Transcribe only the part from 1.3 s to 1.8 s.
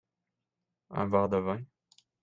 de vin.